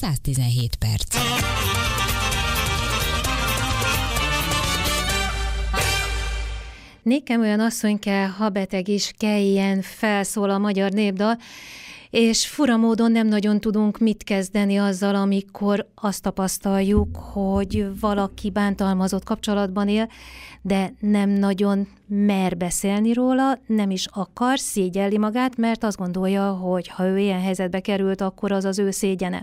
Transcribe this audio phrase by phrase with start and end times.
[0.00, 1.16] 117 perc.
[7.02, 11.38] Nékem olyan asszony kell, ha beteg is kelljen, felszól a magyar népdal,
[12.10, 19.24] és fura módon nem nagyon tudunk mit kezdeni azzal, amikor azt tapasztaljuk, hogy valaki bántalmazott
[19.24, 20.08] kapcsolatban él,
[20.66, 26.88] de nem nagyon mer beszélni róla, nem is akar, szégyelli magát, mert azt gondolja, hogy
[26.88, 29.42] ha ő ilyen helyzetbe került, akkor az az ő szégyene.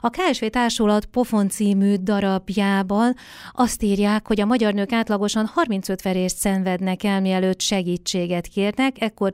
[0.00, 3.14] A KSV Társulat Pofon című darabjában
[3.52, 9.32] azt írják, hogy a magyar nők átlagosan 35 verést szenvednek el, mielőtt segítséget kérnek, ekkor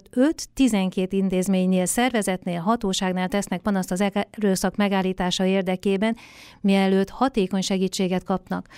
[0.56, 6.16] 5-12 intézménynél, szervezetnél, hatóságnál tesznek panaszt az erőszak megállítása érdekében,
[6.60, 8.68] mielőtt hatékony segítséget kapnak.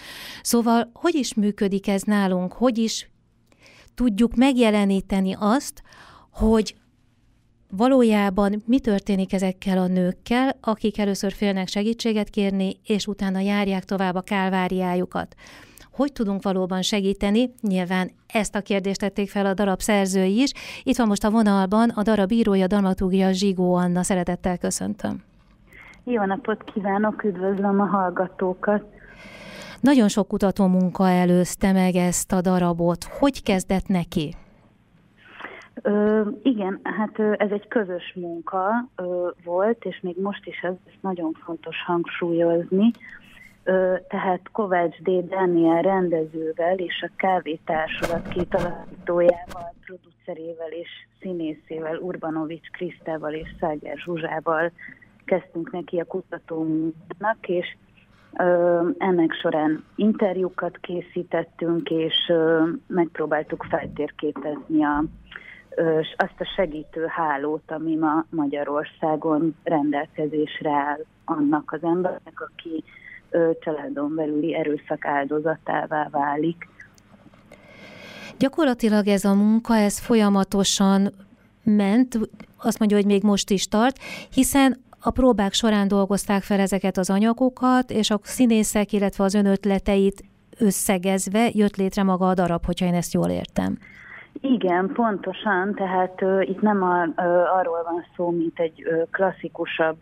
[0.42, 2.52] Szóval, hogy is működik ez nálunk?
[2.52, 3.10] Hogy is
[3.94, 5.82] tudjuk megjeleníteni azt,
[6.30, 6.74] hogy
[7.70, 14.14] valójában mi történik ezekkel a nőkkel, akik először félnek segítséget kérni, és utána járják tovább
[14.14, 15.34] a kálváriájukat.
[15.92, 17.50] Hogy tudunk valóban segíteni?
[17.60, 20.52] Nyilván ezt a kérdést tették fel a darab szerzői is.
[20.82, 24.02] Itt van most a vonalban a darab írója, dramaturgia Zsigó Anna.
[24.02, 25.22] Szeretettel köszöntöm.
[26.04, 28.84] Jó napot kívánok, üdvözlöm a hallgatókat.
[29.80, 33.04] Nagyon sok kutató munka előzte meg ezt a darabot.
[33.04, 34.34] Hogy kezdett neki?
[35.82, 40.92] Ö, igen, hát ez egy közös munka ö, volt, és még most is ez, ez
[41.00, 42.90] nagyon fontos hangsúlyozni.
[43.64, 45.10] Ö, tehát Kovács D.
[45.28, 50.88] Daniel rendezővel és a Kávétársulat két alapítójával, producerével és
[51.20, 54.72] színészével, Urbanovics Krisztával és Száger Zsuzsával
[55.24, 57.76] kezdtünk neki a kutatómunknak, és
[58.38, 65.04] ö, ennek során interjúkat készítettünk, és ö, megpróbáltuk feltérképezni a
[66.16, 72.84] azt a segítő hálót, ami ma Magyarországon rendelkezésre áll annak az embernek, aki
[73.60, 76.68] családon belüli erőszak áldozatává válik.
[78.38, 81.12] Gyakorlatilag ez a munka, ez folyamatosan
[81.62, 82.18] ment,
[82.56, 83.98] azt mondja, hogy még most is tart,
[84.32, 90.22] hiszen a próbák során dolgozták fel ezeket az anyagokat, és a színészek, illetve az önötleteit
[90.58, 93.78] összegezve jött létre maga a darab, hogyha én ezt jól értem.
[94.40, 99.96] Igen, pontosan, tehát uh, itt nem a, uh, arról van szó, mint egy uh, klasszikusabb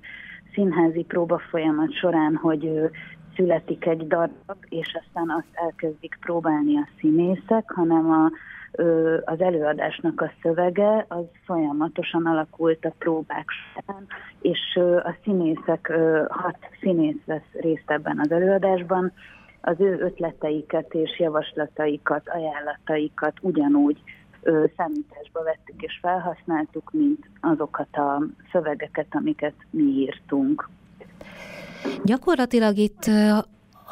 [0.55, 2.91] színházi próba folyamat során, hogy uh,
[3.37, 8.31] születik egy darab, és aztán azt elkezdik próbálni a színészek, hanem a,
[8.83, 14.07] uh, az előadásnak a szövege az folyamatosan alakult a próbák során,
[14.41, 19.13] és uh, a színészek, uh, hat színész vesz részt ebben az előadásban,
[19.61, 24.03] az ő ötleteiket és javaslataikat, ajánlataikat ugyanúgy
[24.77, 30.69] számításba vettük és felhasználtuk, mint azokat a szövegeket, amiket mi írtunk.
[32.05, 33.05] Gyakorlatilag itt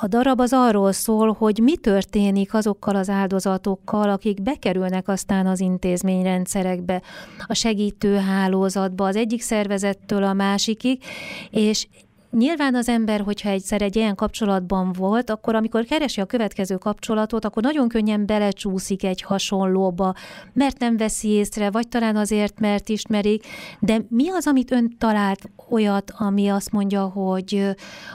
[0.00, 5.60] a darab az arról szól, hogy mi történik azokkal az áldozatokkal, akik bekerülnek aztán az
[5.60, 7.02] intézményrendszerekbe,
[7.46, 11.02] a segítőhálózatba, az egyik szervezettől a másikig,
[11.50, 11.86] és
[12.34, 17.44] Nyilván az ember, hogyha egyszer egy ilyen kapcsolatban volt, akkor amikor keresi a következő kapcsolatot,
[17.44, 20.14] akkor nagyon könnyen belecsúszik egy hasonlóba,
[20.52, 23.46] mert nem veszi észre, vagy talán azért, mert ismerik,
[23.80, 27.68] de mi az, amit ön talált olyat, ami azt mondja, hogy,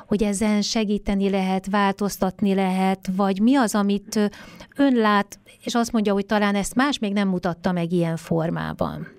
[0.08, 4.32] hogy ezen segíteni lehet, változtatni lehet, vagy mi az, amit
[4.76, 9.19] ön lát, és azt mondja, hogy talán ezt más még nem mutatta meg ilyen formában?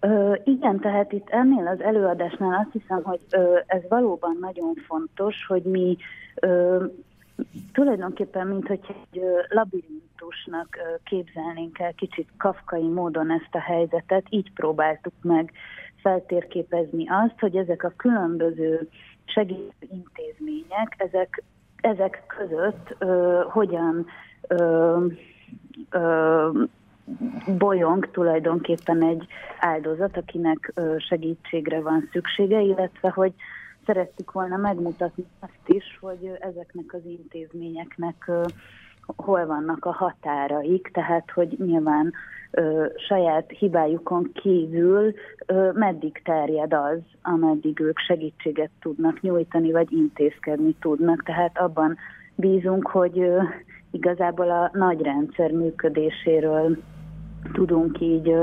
[0.00, 5.46] Ö, igen, tehát itt ennél az előadásnál azt hiszem, hogy ö, ez valóban nagyon fontos,
[5.46, 5.96] hogy mi
[6.40, 6.84] ö,
[7.72, 15.12] tulajdonképpen, mint hogy egy labirintusnak képzelnénk el kicsit kafkai módon ezt a helyzetet, így próbáltuk
[15.22, 15.52] meg
[16.02, 18.88] feltérképezni azt, hogy ezek a különböző
[19.24, 21.42] segítő intézmények, ezek,
[21.80, 24.06] ezek között ö, hogyan
[24.48, 25.06] ö,
[25.90, 26.48] ö,
[27.58, 29.26] bolyong tulajdonképpen egy
[29.60, 30.72] áldozat, akinek
[31.08, 33.32] segítségre van szüksége, illetve hogy
[33.86, 38.30] szerettük volna megmutatni azt is, hogy ezeknek az intézményeknek
[39.16, 42.12] hol vannak a határaik, tehát hogy nyilván
[42.50, 45.14] ö, saját hibájukon kívül
[45.46, 51.22] ö, meddig terjed az, ameddig ők segítséget tudnak nyújtani, vagy intézkedni tudnak.
[51.22, 51.96] Tehát abban
[52.34, 53.42] bízunk, hogy ö,
[53.90, 56.76] igazából a nagy rendszer működéséről
[57.52, 58.34] tudunk így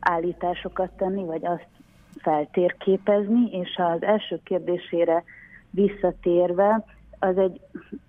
[0.00, 1.66] állításokat tenni, vagy azt
[2.18, 5.24] feltérképezni, és az első kérdésére
[5.70, 6.84] visszatérve,
[7.18, 7.60] az egy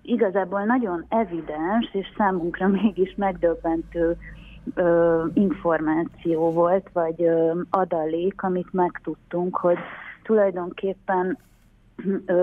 [0.02, 4.16] igazából nagyon evidens, és számunkra mégis megdöbbentő
[4.74, 9.78] ö, információ volt, vagy ö, adalék, amit megtudtunk, hogy
[10.22, 11.38] tulajdonképpen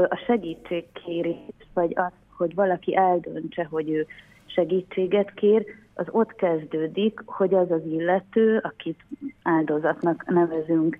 [0.09, 1.37] a segítségkérés,
[1.73, 4.05] vagy az, hogy valaki eldöntse, hogy ő
[4.45, 8.99] segítséget kér, az ott kezdődik, hogy az az illető, akit
[9.43, 10.97] áldozatnak nevezünk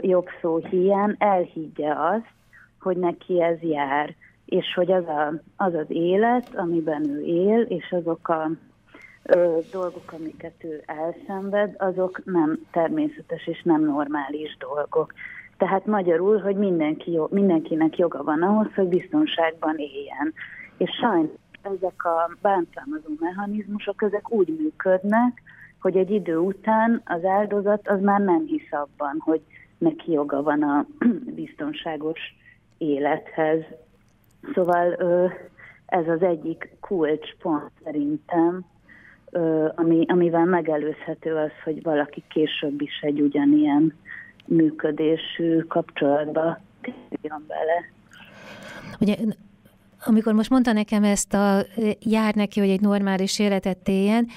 [0.00, 2.30] jobb szó hiány, elhiggye azt,
[2.80, 4.14] hogy neki ez jár,
[4.44, 8.50] és hogy az, a, az az élet, amiben ő él, és azok a
[9.22, 15.12] ö, dolgok, amiket ő elszenved, azok nem természetes és nem normális dolgok.
[15.56, 20.32] Tehát magyarul, hogy mindenki, mindenkinek joga van ahhoz, hogy biztonságban éljen.
[20.76, 21.30] És sajnos
[21.62, 25.42] ezek a bántszámozó mechanizmusok, ezek úgy működnek,
[25.80, 29.40] hogy egy idő után az áldozat az már nem hisz abban, hogy
[29.78, 30.86] neki joga van a
[31.40, 32.20] biztonságos
[32.78, 33.60] élethez.
[34.54, 34.94] Szóval
[35.86, 38.64] ez az egyik kulcspont szerintem,
[39.74, 43.94] ami, amivel megelőzhető az, hogy valaki később is egy ugyanilyen
[44.46, 47.90] működésű kapcsolatba kerüljön bele.
[49.00, 49.16] Ugye
[50.04, 51.66] amikor most mondta nekem ezt a
[51.98, 54.28] jár neki, hogy egy normális életet éljen,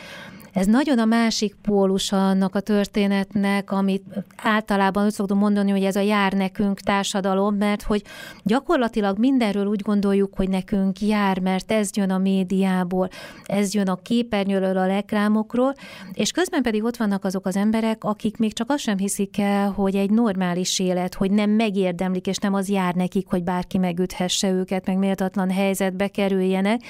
[0.56, 4.04] ez nagyon a másik pólusa annak a történetnek, amit
[4.36, 8.04] általában úgy szoktunk mondani, hogy ez a jár nekünk társadalom, mert hogy
[8.44, 13.10] gyakorlatilag mindenről úgy gondoljuk, hogy nekünk jár, mert ez jön a médiából,
[13.44, 15.74] ez jön a képernyőről, a reklámokról,
[16.14, 19.72] és közben pedig ott vannak azok az emberek, akik még csak azt sem hiszik el,
[19.72, 24.52] hogy egy normális élet, hogy nem megérdemlik, és nem az jár nekik, hogy bárki megüthesse
[24.52, 26.82] őket, meg méltatlan helyzetbe kerüljenek.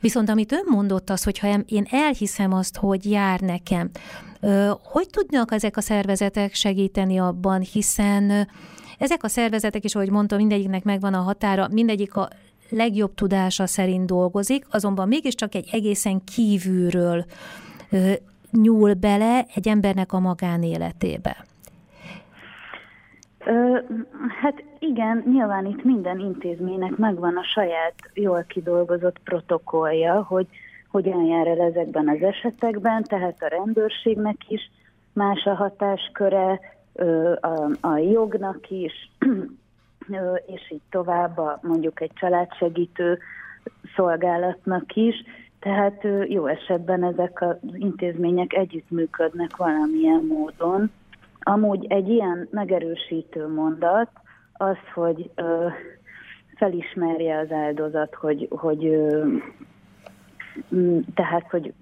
[0.00, 3.90] Viszont amit ön mondott az, hogyha én elhiszem azt, hogy hogy jár nekem.
[4.82, 8.48] Hogy tudnak ezek a szervezetek segíteni abban, hiszen
[8.98, 12.28] ezek a szervezetek is, ahogy mondtam, mindegyiknek megvan a határa, mindegyik a
[12.70, 17.24] legjobb tudása szerint dolgozik, azonban mégiscsak egy egészen kívülről
[18.50, 21.44] nyúl bele egy embernek a magánéletébe.
[24.42, 30.46] Hát igen, nyilván itt minden intézménynek megvan a saját jól kidolgozott protokollja, hogy
[30.94, 34.70] hogyan jár el ezekben az esetekben, tehát a rendőrségnek is
[35.12, 36.60] más a hatásköre,
[37.40, 38.92] a, a jognak is,
[40.54, 43.18] és így tovább a, mondjuk egy családsegítő
[43.96, 45.14] szolgálatnak is.
[45.60, 50.90] Tehát jó esetben ezek az intézmények együttműködnek valamilyen módon.
[51.40, 54.10] Amúgy egy ilyen megerősítő mondat
[54.52, 55.66] az, hogy ö,
[56.56, 59.36] felismerje az áldozat, hogy, hogy ö,
[61.14, 61.72] tehát, hogy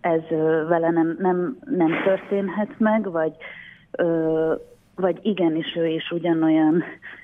[0.00, 0.20] ez
[0.68, 3.36] vele nem, nem, nem történhet meg, vagy,
[3.90, 4.54] ö,
[4.94, 6.82] vagy igenis ő is ugyanolyan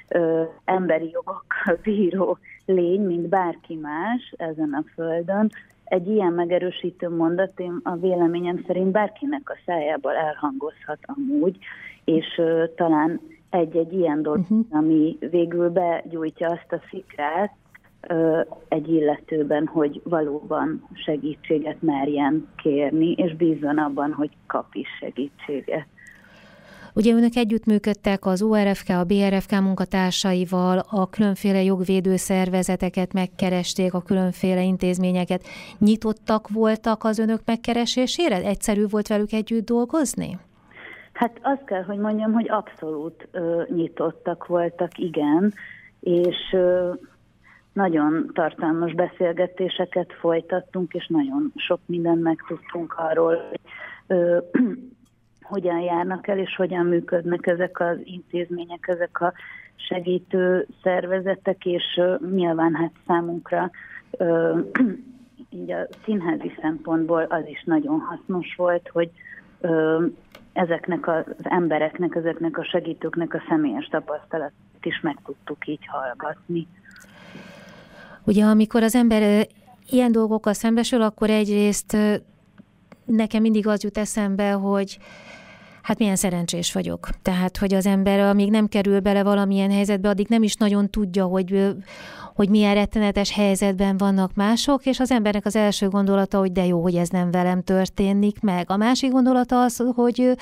[0.08, 1.44] ö, emberi jogok
[1.82, 5.50] bíró lény, mint bárki más ezen a földön.
[5.84, 11.58] Egy ilyen megerősítő mondat én a véleményem szerint bárkinek a szájából elhangozhat amúgy,
[12.05, 13.20] és ö, talán
[13.50, 14.67] egy-egy ilyen dolog, uh-huh.
[14.70, 17.52] ami végül begyújtja azt a szikrát,
[18.69, 25.87] egy illetőben, hogy valóban segítséget merjen kérni, és bízzon abban, hogy kap is segítséget.
[26.94, 34.62] Ugye önök együttműködtek az ORFK, a BRFK munkatársaival, a különféle jogvédő szervezeteket megkeresték, a különféle
[34.62, 35.43] intézményeket.
[35.78, 38.37] Nyitottak voltak az önök megkeresésére?
[38.37, 40.38] Egyszerű volt velük együtt dolgozni?
[41.12, 45.52] Hát azt kell, hogy mondjam, hogy abszolút ö, nyitottak voltak, igen,
[46.00, 46.93] és ö,
[47.73, 53.61] nagyon tartalmas beszélgetéseket folytattunk, és nagyon sok mindent megtudtunk arról, hogy
[54.07, 54.38] ö,
[55.52, 59.33] hogyan járnak el, és hogyan működnek ezek az intézmények, ezek a
[59.76, 63.71] segítő szervezetek, és ö, nyilván hát számunkra
[64.11, 64.59] ö,
[65.50, 69.11] így a színházi szempontból az is nagyon hasznos volt, hogy
[69.61, 70.05] ö,
[70.52, 74.52] ezeknek az embereknek, ezeknek a segítőknek a személyes tapasztalatát
[74.83, 76.67] is meg tudtuk így hallgatni.
[78.25, 79.47] Ugye amikor az ember
[79.91, 81.97] ilyen dolgokkal szembesül, akkor egyrészt
[83.05, 84.99] nekem mindig az jut eszembe, hogy
[85.83, 87.09] hát milyen szerencsés vagyok.
[87.23, 91.25] Tehát, hogy az ember, amíg nem kerül bele valamilyen helyzetbe, addig nem is nagyon tudja,
[91.25, 91.75] hogy,
[92.35, 96.83] hogy milyen rettenetes helyzetben vannak mások, és az embernek az első gondolata, hogy de jó,
[96.83, 98.71] hogy ez nem velem történik meg.
[98.71, 100.37] A másik gondolata az, hogy,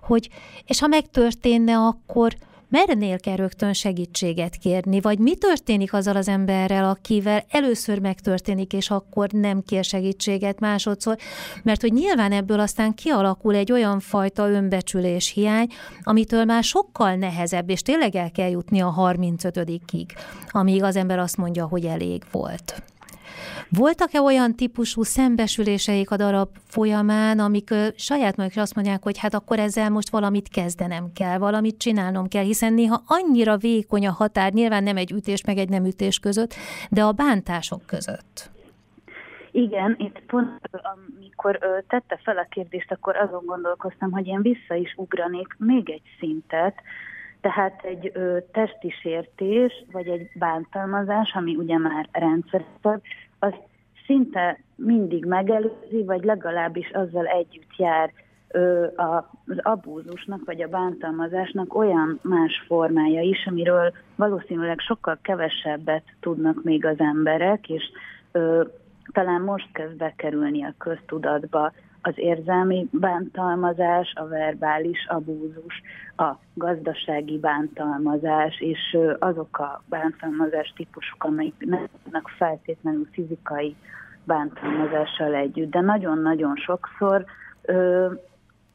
[0.00, 0.28] hogy
[0.66, 2.34] és ha megtörténne, akkor
[2.76, 8.90] mernél kell rögtön segítséget kérni, vagy mi történik azzal az emberrel, akivel először megtörténik, és
[8.90, 11.16] akkor nem kér segítséget másodszor,
[11.62, 15.68] mert hogy nyilván ebből aztán kialakul egy olyan fajta önbecsülés hiány,
[16.02, 20.06] amitől már sokkal nehezebb, és tényleg el kell jutni a 35-ig,
[20.48, 22.82] amíg az ember azt mondja, hogy elég volt.
[23.70, 29.58] Voltak-e olyan típusú szembesüléseik a darab folyamán, amik saját maguk azt mondják, hogy hát akkor
[29.58, 34.82] ezzel most valamit kezdenem kell, valamit csinálnom kell, hiszen néha annyira vékony a határ, nyilván
[34.82, 36.54] nem egy ütés meg egy nem ütés között,
[36.90, 38.50] de a bántások között.
[39.50, 40.48] Igen, itt pont
[41.16, 41.58] amikor
[41.88, 46.74] tette fel a kérdést, akkor azon gondolkoztam, hogy én vissza is ugranék még egy szintet,
[47.40, 53.02] tehát egy ö, testi sértés, vagy egy bántalmazás, ami ugye már rendszeresebb,
[53.38, 53.52] az
[54.06, 58.12] szinte mindig megelőzi, vagy legalábbis azzal együtt jár
[58.48, 66.04] ö, a, az abúzusnak, vagy a bántalmazásnak olyan más formája is, amiről valószínűleg sokkal kevesebbet
[66.20, 67.82] tudnak még az emberek, és
[68.32, 68.64] ö,
[69.12, 71.72] talán most kezd bekerülni a köztudatba
[72.06, 75.82] az érzelmi bántalmazás, a verbális abúzus,
[76.16, 81.54] a gazdasági bántalmazás, és azok a bántalmazás típusok, amelyek
[82.10, 83.76] nem feltétlenül fizikai
[84.24, 87.24] bántalmazással együtt, de nagyon-nagyon sokszor
[87.62, 88.12] ö,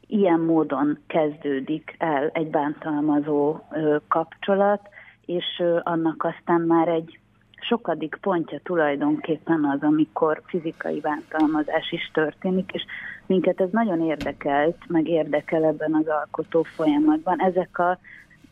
[0.06, 4.88] ilyen módon kezdődik el egy bántalmazó ö, kapcsolat,
[5.26, 7.18] és ö, annak aztán már egy
[7.60, 12.84] sokadik pontja tulajdonképpen az, amikor fizikai bántalmazás is történik, és
[13.26, 17.40] minket ez nagyon érdekelt, meg érdekel ebben az alkotó folyamatban.
[17.40, 17.98] Ezek a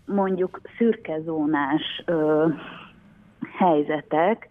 [0.05, 2.47] mondjuk szürkezónás ö,
[3.59, 4.49] helyzetek,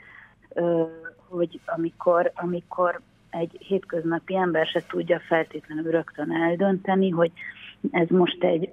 [0.53, 0.83] ö,
[1.27, 2.99] hogy amikor, amikor
[3.29, 7.31] egy hétköznapi ember se tudja feltétlenül rögtön eldönteni, hogy
[7.91, 8.71] ez most egy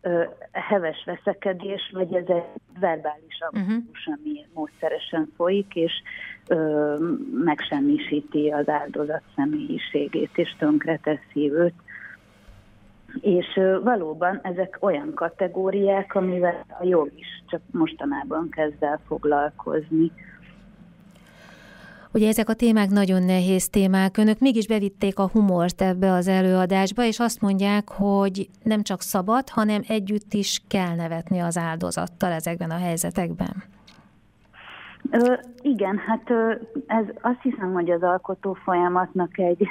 [0.00, 2.44] ö, heves veszekedés, vagy ez egy
[2.80, 4.14] verbális abúzus, uh-huh.
[4.24, 5.92] ami módszeresen folyik, és
[6.48, 6.96] ö,
[7.44, 11.74] megsemmisíti az áldozat személyiségét, és tönkreteszi őt.
[13.20, 20.12] És ö, valóban ezek olyan kategóriák, amivel a jog is csak mostanában kezd el foglalkozni.
[22.12, 27.04] Ugye ezek a témák nagyon nehéz témák, önök mégis bevitték a humort ebbe az előadásba,
[27.04, 32.70] és azt mondják, hogy nem csak szabad, hanem együtt is kell nevetni az áldozattal ezekben
[32.70, 33.62] a helyzetekben.
[35.10, 36.52] Ö, igen, hát ö,
[36.86, 39.68] ez azt hiszem, hogy az alkotó folyamatnak egy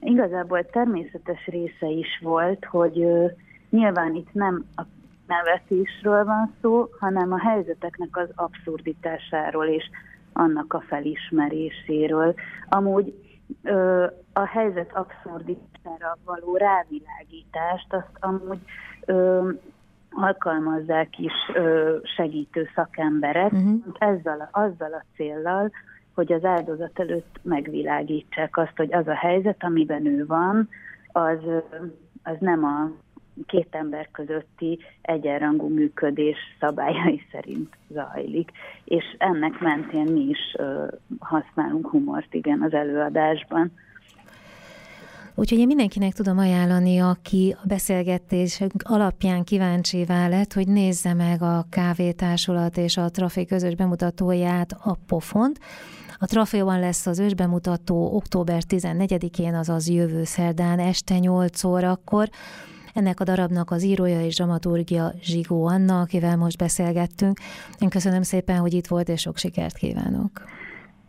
[0.00, 3.26] igazából természetes része is volt, hogy ö,
[3.70, 4.82] nyilván itt nem a
[5.26, 9.84] nevetésről van szó, hanem a helyzeteknek az abszurditásáról és
[10.34, 12.34] annak a felismeréséről.
[12.68, 13.14] Amúgy
[13.62, 18.60] ö, a helyzet abszurditására való rávilágítást azt amúgy
[19.04, 19.50] ö,
[20.10, 23.80] alkalmazzák is ö, segítő szakemberek, uh-huh.
[23.98, 25.70] ezzel, azzal a céllal,
[26.14, 30.68] hogy az áldozat előtt megvilágítsák azt, hogy az a helyzet, amiben ő van,
[31.12, 31.38] az,
[32.22, 32.90] az nem a
[33.46, 38.50] két ember közötti egyenrangú működés szabályai szerint zajlik,
[38.84, 40.56] és ennek mentén mi is
[41.18, 43.72] használunk humort, igen, az előadásban.
[45.36, 51.64] Úgyhogy én mindenkinek tudom ajánlani, aki a beszélgetésünk alapján kíváncsi lett, hogy nézze meg a
[51.70, 55.58] kávétársulat és a Trafé közös bemutatóját, a Pofont.
[56.18, 62.28] A Traféban lesz az ősbemutató október 14-én, azaz jövő szerdán este 8 órakor.
[62.94, 67.38] Ennek a darabnak az írója és dramaturgia Zsigó Anna, akivel most beszélgettünk.
[67.78, 70.30] Én köszönöm szépen, hogy itt volt, és sok sikert kívánok.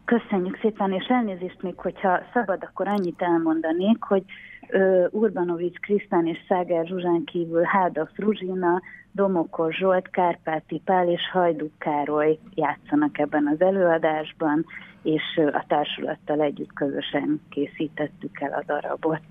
[0.06, 4.24] Köszönjük szépen, és elnézést még, hogyha szabad, akkor annyit elmondanék, hogy
[5.10, 8.82] Urbanovics Krisztán és Száger Zsuzsán kívül Háda Fruzsina,
[9.12, 14.66] Domokor Zsolt, Kárpáti Pál és Hajduk Károly játszanak ebben az előadásban,
[15.04, 19.22] és a társulattal együtt közösen készítettük el a darabot.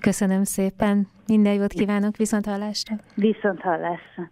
[0.00, 2.96] Köszönöm szépen, minden jót kívánok, viszont hallásra!
[3.14, 4.30] Viszont hallásra!